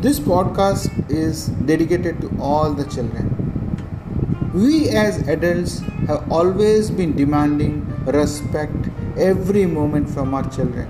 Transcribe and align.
This 0.00 0.18
podcast 0.18 1.10
is 1.10 1.46
dedicated 1.70 2.20
to 2.20 2.30
all 2.40 2.72
the 2.72 2.84
children. 2.84 4.50
We 4.52 4.88
as 4.90 5.18
adults 5.28 5.78
have 6.08 6.30
always 6.30 6.90
been 6.90 7.14
demanding 7.16 7.86
respect 8.06 8.88
every 9.16 9.66
moment 9.66 10.08
from 10.10 10.34
our 10.34 10.48
children. 10.50 10.88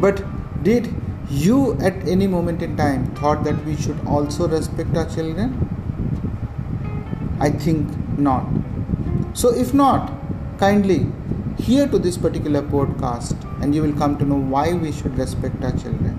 But 0.00 0.24
did 0.62 0.92
you 1.28 1.78
at 1.80 1.94
any 2.08 2.26
moment 2.26 2.62
in 2.62 2.76
time 2.76 3.06
thought 3.14 3.44
that 3.44 3.64
we 3.64 3.76
should 3.76 3.98
also 4.06 4.48
respect 4.48 4.96
our 4.96 5.08
children? 5.08 5.54
I 7.40 7.50
think 7.50 8.18
not. 8.18 8.46
So 9.34 9.54
if 9.54 9.74
not, 9.74 10.12
kindly 10.58 11.06
hear 11.58 11.86
to 11.88 11.98
this 11.98 12.16
particular 12.16 12.62
podcast 12.62 13.36
and 13.62 13.74
you 13.74 13.82
will 13.82 13.94
come 13.94 14.18
to 14.18 14.24
know 14.24 14.36
why 14.36 14.72
we 14.74 14.92
should 14.92 15.16
respect 15.18 15.62
our 15.64 15.72
children. 15.72 16.18